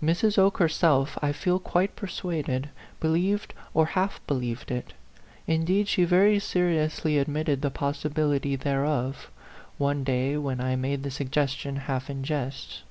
Mrs. 0.00 0.38
Oke 0.38 0.58
herself, 0.58 1.18
I 1.20 1.32
feel 1.32 1.58
quite 1.58 1.96
persuaded, 1.96 2.68
be 3.00 3.08
lieved 3.08 3.54
or 3.74 3.86
half 3.86 4.24
believed 4.24 4.70
it; 4.70 4.92
indeed, 5.48 5.88
she 5.88 6.04
very 6.04 6.36
A 6.36 6.38
PHANTOM 6.38 6.48
LOVER. 6.60 6.64
105 6.66 7.02
seriously 7.02 7.18
admitted 7.18 7.60
the 7.60 7.70
possibility 7.72 8.54
thereof, 8.54 9.32
one 9.76 10.04
day 10.04 10.36
when 10.36 10.60
I 10.60 10.76
made 10.76 11.02
the 11.02 11.10
suggestion 11.10 11.74
half 11.90 12.08
in 12.08 12.22
jest. 12.22 12.82